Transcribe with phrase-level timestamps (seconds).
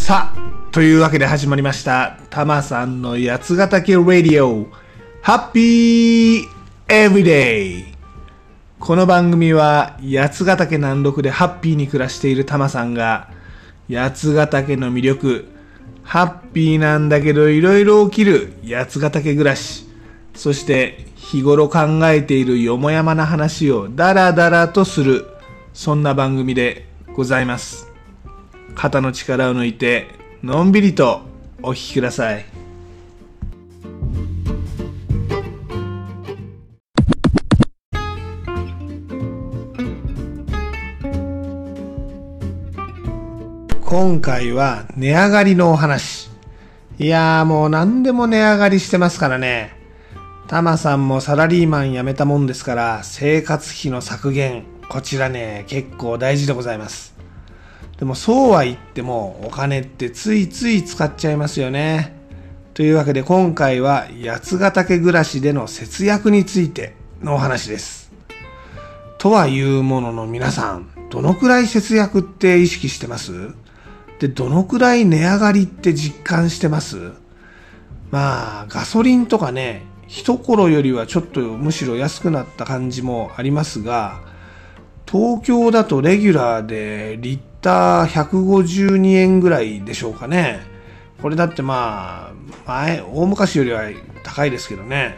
[0.00, 4.66] さあ、というわけで始まりました、たまさんの八ヶ岳ラディオ、
[5.20, 6.46] ハッピー
[6.88, 7.84] エブリデイ。
[8.80, 13.28] この番組は八ヶ岳南麓でハッピーに暮らしているたまさんが、
[13.88, 15.48] 八ヶ岳の魅力、
[16.02, 19.86] ハッピーなんだけどいろいろ起きる八ヶ岳暮らし、
[20.34, 25.26] そして日頃考えているよもやまな話をダラダラとする、
[25.72, 27.89] そんな番組でございます。
[28.80, 30.06] 肩の力を抜いて
[30.42, 31.20] のんびりと
[31.62, 32.46] お聞きください。
[43.84, 46.30] 今回は値上がりのお話。
[46.98, 49.76] いやーもう何でも値上がりしてますからね。
[50.48, 57.19] タマさんもサラリーマン辞めたもんですから生活費の削減こちらね結構大事でございます。
[58.00, 62.18] でもそうは言ってもお金ってついつい使っちゃいますよね。
[62.72, 68.10] というわけで今回は八ヶ岳暮らしでの節約についてのお話です。
[69.18, 73.54] とはいうものの皆さん、どのくらい節約って意識してます？
[74.18, 77.12] で、どのくらい値上がりって実感してます？
[78.10, 84.22] まあ、ガソリンとかね、一頃よりはちょっとむしろ安くなった感じもありますが、
[85.10, 90.60] 東京だとレギュラーでリッター152円ぐらいでしょうかね。
[91.20, 92.32] これだってまあ、
[92.64, 93.82] 前、大昔よりは
[94.22, 95.16] 高いですけどね。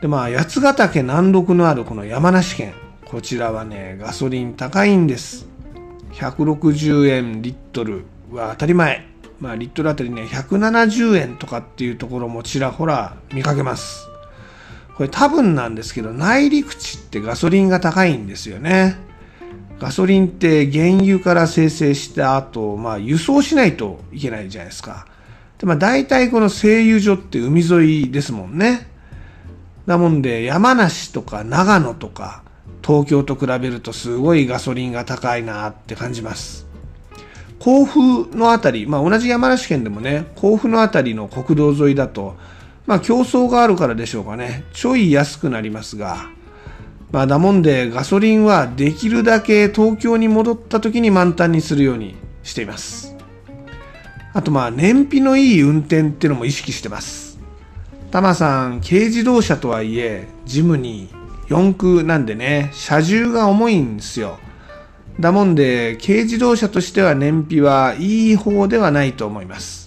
[0.00, 2.72] でまあ、八ヶ岳南麓のあるこの山梨県。
[3.04, 5.46] こちらはね、ガソリン高いんです。
[6.14, 9.06] 160円リットルは当たり前。
[9.38, 14.13] まあ、リットルあたりね、170円とかっていうところもちらほら見かけます。
[14.96, 18.96] これ多分なんですけど、内陸地ってガソリンが高いんですよね。
[19.80, 25.06] ガソリンって原油から生成した後、まあ輸送しないといけないじゃないですか。
[25.58, 28.86] で、まあ大体この製油所って海沿いですもんね。
[29.86, 32.42] なもんで山梨とか長野とか
[32.86, 36.66] 東京と比べるとすごいガソリンが高いなって感じます。
[37.58, 42.36] 甲府のあたり、まあ同じ山梨県でもね、甲府のあたりの国道沿いだと、
[42.86, 46.30] まあ競争があるからでしょうかね、ちょい安くなりますが、
[47.12, 53.14] まあだもんでガソリンはできるだけ東京に戻った時に満タンにするようにしています。
[54.32, 57.38] あとまあ燃費のいい運転っていうのも意識してます。
[58.10, 61.08] タマさん、軽自動車とはいえ、ジムに
[61.48, 64.38] 四駆なんでね、車重が重いんですよ。
[65.20, 69.83] だもんで、軽自動車としては燃費はいい方ではないと思います。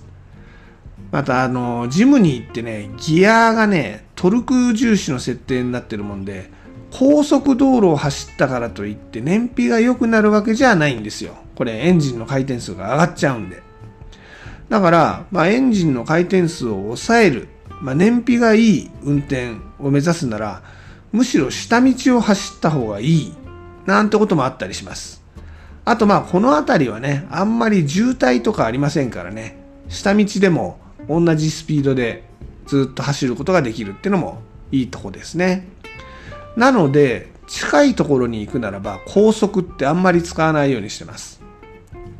[1.17, 6.51] また、あの、ジムに行ってね、ギアがね、トルク重視の設定になってるもんで、
[6.91, 11.33] 高速道路を走ったからといって燃費が良くなるわけじゃないんですよ。
[11.55, 13.63] これエンジンの回転数が上がっちゃうんで。
[14.69, 17.47] だから、まあ、エンジンの回転数を抑える、
[17.81, 20.61] まあ、燃費がいい運転を目指すなら、
[21.11, 23.33] むしろ下道を走った方がいい、
[23.87, 25.23] なんてこともあったりします。
[25.83, 29.57] あとまあ、この辺りはね、あんまり渋滞とかありませんからね、
[29.89, 32.23] 下道でも同じスピードで
[32.65, 34.41] ずっと走ることができるっていうのも
[34.71, 35.67] いいとこですね。
[36.55, 41.41] なので、近いところに行くならば、高速ってあんまり使わないようにしてます。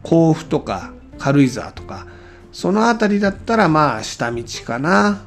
[0.04, 2.08] 甲府とか軽井沢とか、
[2.52, 5.24] その辺りだったらまあ下道かな。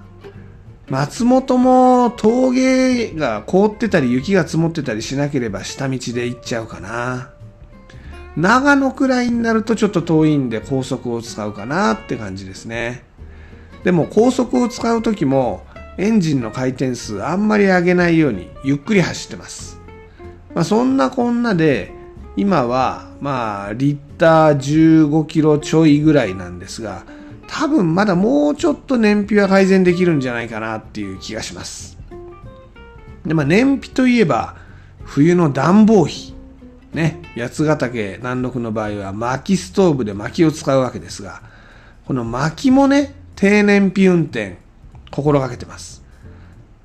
[0.89, 7.31] 松本も峠が凍ってたり雪が積もってたりしなければ下道で行っちゃうかな。
[8.37, 13.05] 長野くらいになるとちょっと遠いんで高速を使うかなって感じですね。
[13.85, 15.65] でも高速を使う時も
[15.97, 19.81] エンジンの回転数あんまり上げないようにゆっくり走ってます。
[20.55, 21.93] まあ、そんなこんなで
[22.37, 24.57] 今はまあリッター
[25.09, 27.05] 15キロちょいぐらいなんですが
[27.47, 31.99] 多分まだもうちょっと燃費は改善できるんじゃないかなっていう気がします。
[33.27, 34.57] でまあ燃費といえば
[35.05, 36.35] 冬の暖房費
[36.95, 41.43] ね八ヶ岳南麓の場合は薪ストーブで薪を使うわけですが
[42.07, 44.59] この薪もね低燃費運転
[45.11, 46.03] 心がけてます。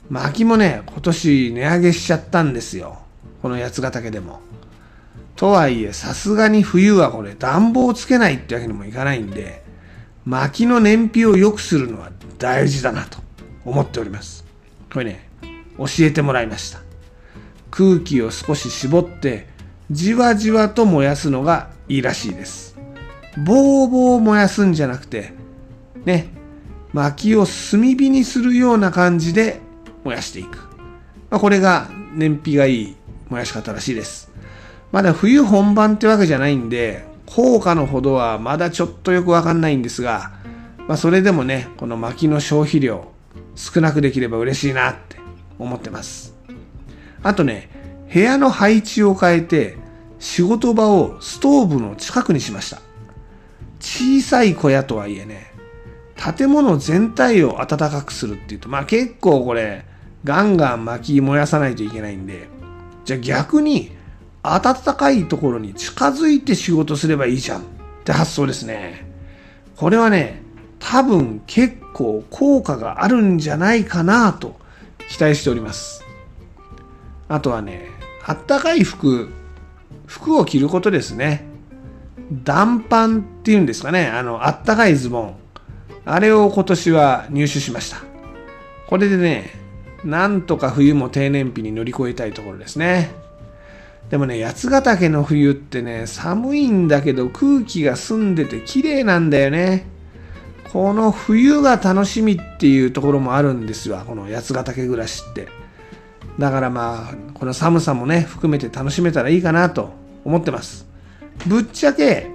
[0.10, 3.00] 薪もね、今年値上げしちゃったんですよ。
[3.42, 4.40] この八ヶ岳でも。
[5.36, 9.66] とはいえ、さすがに冬はこれ暖房つけないってわけにもいかないんで、
[10.24, 13.18] 薪の燃費を良くするのは大事だなと
[13.66, 14.46] 思っております。
[14.94, 15.28] これね、
[15.78, 16.80] 教えてもらいました。
[17.70, 19.50] 空気を少し絞って、
[19.92, 22.78] じわじわと燃やすのがいいらしいです。
[23.44, 25.34] ボーボー燃やすんじゃなくて、
[26.06, 26.35] ね、
[26.96, 29.60] 薪を炭火にするような感じで
[30.06, 30.60] 燃やしていく。
[31.30, 32.96] まあ、これが燃費がいい
[33.28, 34.32] 燃やし方らしいです。
[34.94, 40.32] まだ冬本番ってわけじゃないんで、効果のほどはまだちょっとよくわかんないんですが、
[40.88, 43.12] まあ、それでもね、この薪の消費量
[43.56, 45.18] 少なくできれば嬉しいなって
[45.60, 46.34] 思ってます。
[47.24, 47.70] あとね、
[48.14, 49.76] 部屋の配置を変えて
[50.20, 52.80] 仕事場をストーブの近くにしました。
[53.82, 55.55] 小さい小屋とはいえね、
[56.16, 59.86] 建物全体を暖かくするっていうと、まあ結構これ、
[60.24, 62.48] ガンガン薪燃やさないといけないんで、
[63.04, 63.92] じゃあ逆に
[64.44, 67.64] 暖かいところに近づいて仕事すればいいじゃんっ
[68.04, 69.06] て発想ですね。
[69.76, 70.42] これはね、
[70.80, 74.60] 多分結構効果があるんじゃないかなと
[75.10, 76.04] 期待しております。
[77.28, 77.90] あとはね、
[78.26, 79.30] あったかい服、
[80.06, 81.46] 服を着ることですね。
[82.32, 85.36] 暖パンっていうんですかね、あの、あったかいズボン。
[86.06, 87.98] あれを今年は入手しました。
[88.88, 89.50] これでね、
[90.04, 93.12] なんとか冬も低燃費に乗り越えたいところですね。
[94.10, 99.88] でもね、八ヶ岳の冬ってね、寒いんだけど空気が澄んでて綺麗なんだよね。
[100.72, 105.48] この冬が楽しみっていうところもあるんですよ、この八ヶ岳暮らしって。
[106.38, 109.94] だからまあ、この寒さもね、含めて楽しめたらいいかなと
[110.24, 110.86] 思ってます。
[111.48, 112.28] ぶっちゃけ、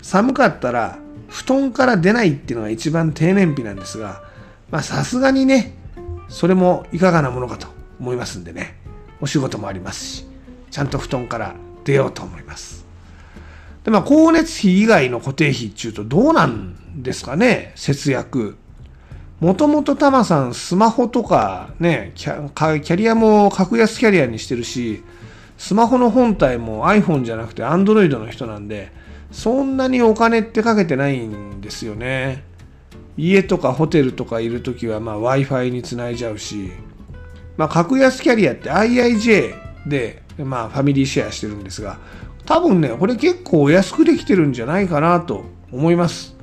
[0.00, 0.98] 寒かったら、
[1.28, 4.22] 布団から出ないっていうのが一番低燃費なんですが、
[4.70, 5.74] まあさすがにね、
[6.28, 7.68] それもいかがなものかと
[8.00, 8.76] 思いますんでね、
[9.20, 10.28] お仕事もありますし。
[10.70, 11.54] ちゃんと布団から
[11.84, 12.84] 出ようと思います。
[13.84, 18.56] で、まあ、光熱費以外の固定費っていうとどうなんですかね、節約。
[19.40, 25.02] もともとタマさんスマホとかねキャ、キャリアも格安キャリアにしてるし、
[25.56, 28.92] スマホの本体も iPhone じゃなくて Android の人なんで、
[29.30, 32.44] そんなにお金ってかけてないんですよね。
[33.16, 36.72] 家とかホテルとかいるときはまあ Wi-Fi につないじゃうし、
[37.56, 41.98] まあ格安キャリアって IIJ でまあ、ファミリーシェアしてるんですが、
[42.46, 46.36] 多分ね、これ結構お安くできてるんじゃないかなと思います。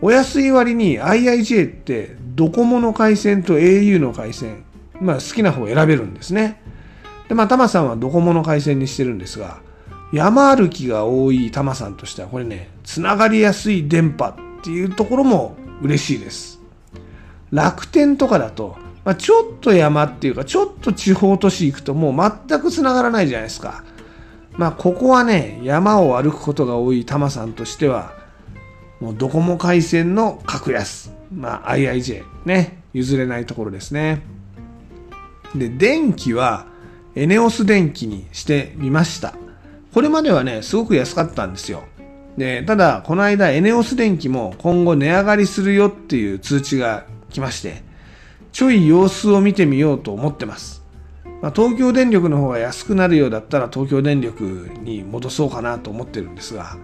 [0.00, 4.64] お安い割に IIJ ってドコモの回線と au の回線、
[5.00, 6.62] まあ好きな方選べるんですね。
[7.28, 9.60] で、まあタマさんはドコモの回線にしてるんですが、
[10.12, 14.28] 山歩きが多いタマさんとしてはこれね、つながりやすい電波
[14.60, 16.60] っていうところも嬉しいです。
[17.50, 18.76] 楽天とかだと
[19.06, 23.84] まあ、ちょっと山っていうか、ちょっと地方都市行くともう全く繋がらないじゃないですか。
[24.56, 28.14] まあ、ここはね、山を歩くことが多いタマさんとしては、
[28.98, 31.12] もうドコモ回線の格安。
[31.32, 32.24] まあ、IIJ。
[32.44, 32.82] ね。
[32.94, 34.22] 譲れないところですね。
[35.54, 36.66] で、電気は、
[37.14, 39.34] エネオス電気にしてみました。
[39.96, 41.84] これまではね、すごく安かったんですよ。
[42.36, 47.82] で、ただ、この間、エネオス電気も今後値上がりするよっていう通知が来まして、
[48.52, 50.84] ちょい様子を見てみようと思ってます。
[51.40, 56.76] まあ、東京電力の方が安くなるようだったら東京電力に戻そうかなと思ってるんですが、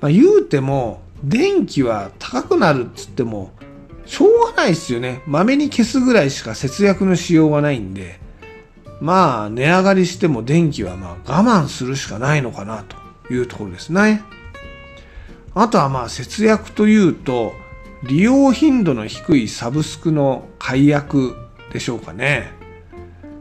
[0.00, 3.50] まあ、言うても電気は高くなるっつっても
[4.06, 5.20] しょうがないですよね。
[5.26, 8.18] まめに消すぐらいしか節約のしようがないんで、
[9.00, 12.96] まあ値上がりしても電気はまあ我慢するしかないのかなと
[13.32, 14.22] いうところですね。
[15.54, 17.52] あとはまあ節約というと、
[18.04, 21.34] 利用頻度の低いサブスクの解約
[21.72, 22.52] でしょうかね。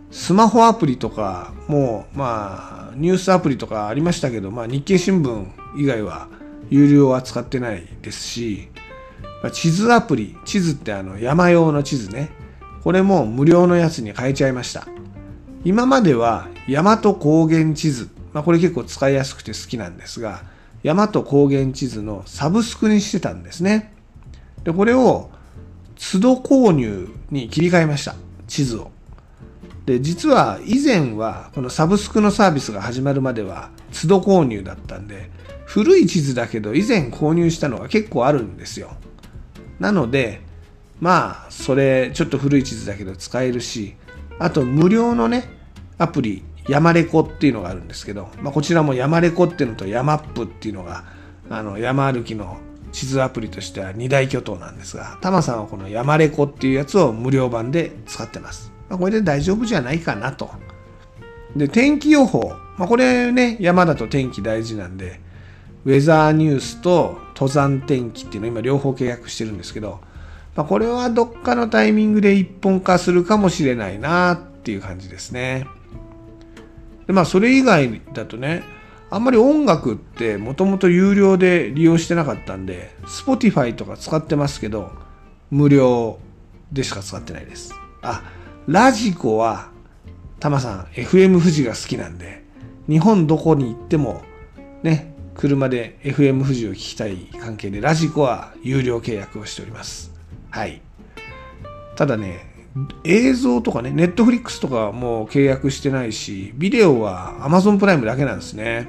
[0.09, 6.28] スマホアプリとかもうまあニュースアプリとかありましたけど、まあ、日経新聞以外は
[6.69, 8.69] 有料は使ってないですし、
[9.52, 12.31] 地図アプリ地図ってあの山用の地図ね
[12.83, 14.87] これも無料のやつに変えちゃいました
[15.68, 20.44] 今までは山と高原地図、まあ、これ結構使いやすくて好きなんですが
[20.81, 23.94] 山と高原地図のサブスクにしてたんですね
[24.68, 25.30] で、これを
[25.95, 28.16] 都度購入に切り替えました。
[28.47, 28.92] 地図を。
[29.86, 35.30] で、実は以前はこのサブスクのサービスが始まるまでは都度購入だったんで、
[35.66, 38.92] 古い地図だけど以前購入したのが結構あるんですよ。
[39.80, 40.42] なので、
[41.00, 43.95] まあ、それちょっと古い地図だけど使えるし、
[44.40, 45.56] あと無料のね、
[45.97, 51.06] アプリ、山レコっていうのがあるんですけど、まあ、こちらも山レコっていうのと山ップっていうのが、
[51.49, 52.57] あの、山歩きの
[52.92, 58.71] 地図アプリとしては二大巨頭なんですが、タマさんはこの山レコっていうやつを無料版で使ってます。
[58.89, 60.49] まあ、これで大丈夫じゃないかなと。
[61.56, 62.54] で、天気予報。
[62.77, 65.19] まあ、これね、山だと天気大事なんで、
[65.85, 69.99] ウェザーニュースと登山天気っていうのを今両方契約してるんですけど、
[70.56, 75.66] まあ、これはどっかのタイミングで一本化するかもしれないなっていう感じですね。
[77.07, 78.64] で、まあそれ以外だとね、
[79.09, 84.92] あんまり音楽ってもともと有料で利用してなかったんで、Spotify とか使ってますけど、
[85.49, 86.19] 無料
[86.71, 87.73] でしか使ってないです。
[88.02, 88.23] あ、
[88.68, 89.69] ラジコは、
[90.40, 92.44] タマさん、FM 富士が好きなんで、
[92.90, 94.21] 日本どこに行っても、
[94.83, 100.11] ね、車で FM 富士を聞きたい関係で、ラジコは有料契約をしております。
[100.49, 100.81] はい。
[101.95, 102.56] ただね、
[103.03, 108.87] 映像とかね、ネットフリックスとかもう契約してないし、ビデオは Amazon プライムだけなんですね。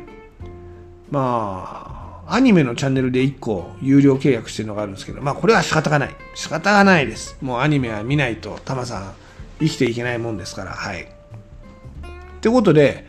[1.11, 6.17] まあ、アニメのチャンネルで1個有料契約してるのがあるんですけど、まあこれは仕方がない。
[6.35, 7.39] 仕方がないです。
[7.41, 9.15] もうアニメは見ないとタマさん
[9.61, 11.03] 生きていけないもんですから、はい。
[11.03, 11.07] っ
[12.41, 13.07] てことで、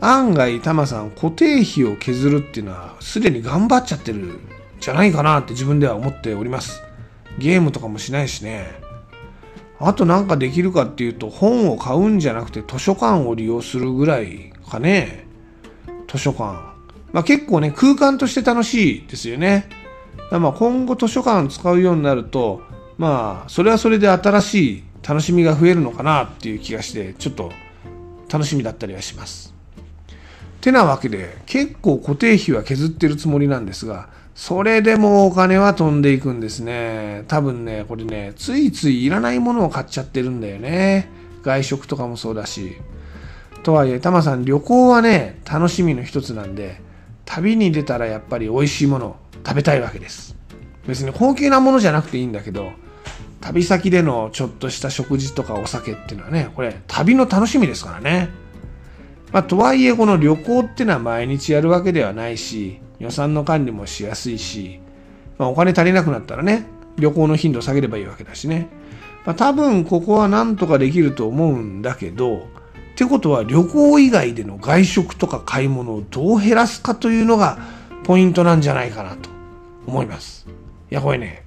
[0.00, 4.40] 案外タマさん固定費を削るっていうのはすでに頑張っちゃってるん
[4.80, 6.82] じゃないかなって自分では思っております。
[7.38, 8.83] ゲームとかもしないしね。
[9.86, 15.26] あとなんかできるかっていうと本を買うんじゃなくて図書館を利用するぐらいかね。
[16.08, 16.74] 図書館。
[17.12, 19.68] まあ結構ね、空間として楽しいですよね。
[20.30, 22.62] まあ今後図書館使うようになると、
[22.98, 27.52] まあそれはそれで新しい楽しみが増えるのかなっていう気がして、ちょっと
[28.32, 29.54] 楽しみだったりはします。
[30.60, 37.24] てなわけで結構固定費は削ってるつもりなんですが、それでもお金は飛んでいくんですね。
[37.28, 41.08] 多分ね、これね、ついついいらないものを買っちゃってるんだよね。
[41.42, 42.76] 外食とかもそうだし。
[43.62, 46.80] とはいえ、タマさん、旅行はね、楽しみの一つなんで、
[47.24, 50.36] 旅に出たらやっぱり美味しいものを食べたいわけです。
[50.86, 52.72] 別に高級なものじゃなくていいんだけど、
[53.40, 58.30] 旅先でのちょっとした食事とかお酒っていうのはね、これ、旅の楽しみですからね。
[59.32, 64.80] まあ、とはいえ、この旅行っていうのは毎日やるわけではないし、予算の管理もしやすいし、
[65.38, 68.68] まあ、お金足りなくなったらね、旅行の頻度下げればいいわけだしね。
[69.24, 72.40] まあ、多分ここはなんとかできると思うんだけど、っ
[72.96, 77.58] てことは旅行以外での外食とか買い物をどう減らすかというのが
[78.04, 79.30] ポイントなんじゃないかなと
[79.86, 80.46] 思います。
[80.90, 81.44] いや、これね、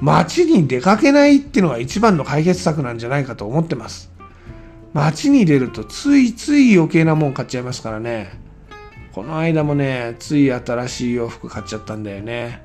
[0.00, 4.12] 街に出かけないっていうのが一番の解決策なんじゃないかと思ってます。
[4.92, 8.43] 街に出るとついつい余計なもん買っちゃいますからね。
[9.14, 12.64] この間もね、つい新しい洋服買っちゃったんだよね。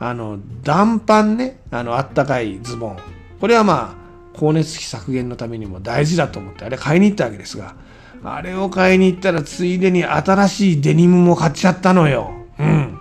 [0.00, 2.98] あの、暖パンね、あの、あったかいズボン。
[3.40, 7.76] これはまあ、光熱費削減のためにも大事だと思って、あれ買いに行ったわけですが、
[8.24, 12.32] あれを買いに行ったらついでに新しいデニムも買っちゃったのよ。
[12.58, 12.98] うん。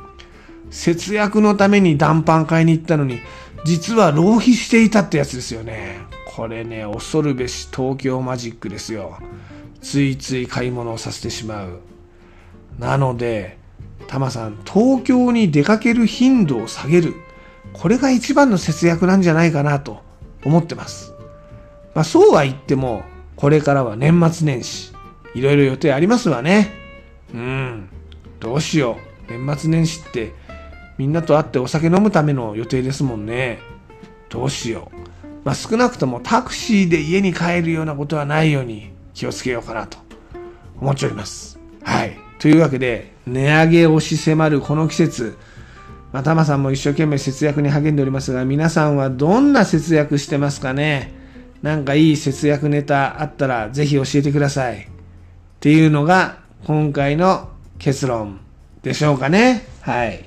[0.70, 3.18] 節約のために暖パン買いに行ったのに、
[3.66, 5.98] 実は浪費していたってやつですよね。
[6.28, 9.18] これね、恐るべし東京マジックですよ。
[9.82, 11.80] ついつい買い物をさせてしまう。
[12.80, 13.58] なので、
[14.08, 17.14] タマさん、東京に出かける頻度を下げる。
[17.74, 20.02] これが一番の節約なんじゃないかなと
[20.46, 21.14] 思ってます。
[21.96, 23.04] まあそうは言っても、
[23.36, 24.94] これからは年末年始。
[25.34, 26.72] いろいろ予定ありますわね。
[27.34, 27.90] うん。
[28.40, 28.98] どうしよ
[29.30, 29.32] う。
[29.32, 30.34] 年末年始って
[30.98, 33.60] みんなと会ってお酒飲むための予定ですもんね。
[34.30, 34.98] どうしよう。
[35.44, 39.98] まあ少なくともタクシーで家に帰るようなことはないように気をつけようかなと
[40.80, 41.60] 思っております。
[41.84, 42.18] はい。
[42.44, 45.38] というわけで、値上げをし迫るこの季節、
[46.12, 51.14] まあ、タマさんも一生懸命節約に励んでおりますが、皆さんはどんな節約してますかね？
[51.62, 54.80] なんかいい節約ネタあったらぜひ教えてください。
[54.82, 54.86] っ
[55.62, 57.48] ていうのが今回の
[57.80, 58.42] 結論
[58.82, 59.66] でしょうかね。
[59.80, 60.26] はい。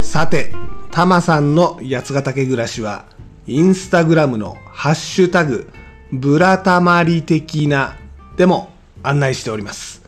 [0.00, 0.52] さて、
[0.92, 3.04] タマさんの八ヶ岳暮らしは、
[3.46, 5.70] インスタグラムのハッシュタグ、
[6.12, 7.96] ブラタマリ的な
[8.36, 8.72] でも
[9.04, 10.02] 案内しております。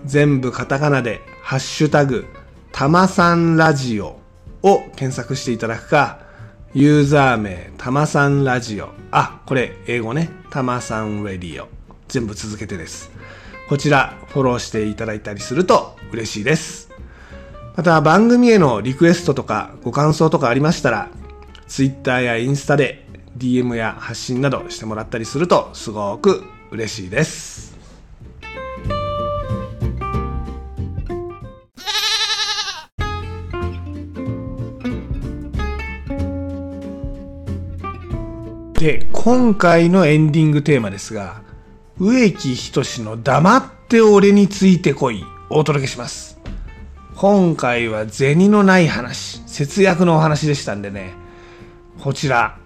[0.04, 2.26] 全部カタカナで、ハッシュタグ、
[2.72, 4.20] たまさんラジオ
[4.62, 6.20] を検索していただくか、
[6.74, 8.90] ユーザー名、たまさんラジオ。
[9.10, 10.30] あ、これ、英語ね。
[10.50, 11.68] たまさんレディオ。
[12.08, 13.10] 全部続けてです。
[13.68, 16.90] こちら、フォローしていただいたりすると嬉しいです。
[17.76, 21.10] また、番組へのリクエストとかご感想とかありましたら、
[21.68, 23.04] Twitter やインスタで
[23.36, 27.68] DM や発信などしてもらったりするとすごく嬉しいです。
[38.78, 41.42] で、今回のエンディングテーマですが、
[41.98, 46.38] 植木仁の黙って俺についてこいお届けします。
[47.16, 51.12] 今回は銭のない話、節約のお話でしたんでね、
[52.00, 52.56] こちら、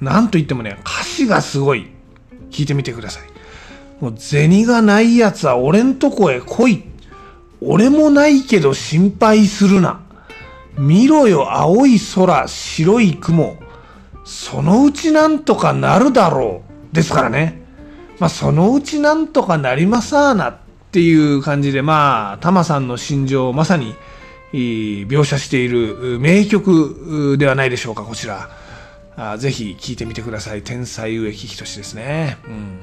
[0.00, 1.88] なんといってもね、歌詞がすごい。
[2.50, 3.22] 聞いてみてください。
[4.02, 6.84] もう銭がない奴は俺んとこへ来い。
[7.62, 10.00] 俺もないけど心配するな。
[10.76, 13.56] 見ろよ青い空、白い雲。
[14.24, 16.94] そのうちなんとかなるだろう。
[16.94, 17.62] ですからね。
[18.18, 20.56] まあそのうちなんとかなりますわなっ
[20.90, 23.94] ていう感じで、まあ、タマさんの心情をまさに
[24.52, 28.50] 描写している名曲ではないでしょうか、こちら。
[29.16, 30.62] あぜひ聴いてみてください。
[30.62, 32.38] 天才植木仁ですね。
[32.46, 32.78] うん。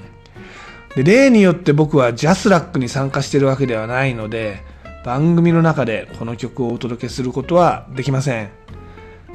[0.96, 4.64] で、例によって僕はジャスラックに参加してるわけではないので、
[5.06, 8.50] 番組の中でこの曲をお届けすることはできません。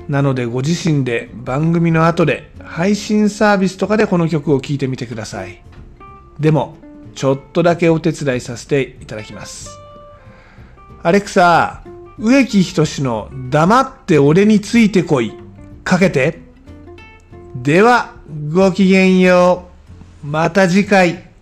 [0.08, 5.62] なのでご自身で番組の後で配信サービスとかでこの曲を聴いてみてください。
[6.38, 6.76] でも、
[7.14, 9.70] ちょっとだけお手伝いさせていただきます。
[11.02, 11.82] アレクサ、
[12.18, 15.34] 植木仁の黙って俺についてこい。
[15.84, 16.43] かけて。
[17.54, 18.14] では、
[18.52, 19.68] ごきげんよ
[20.25, 20.26] う。
[20.26, 21.33] また次回。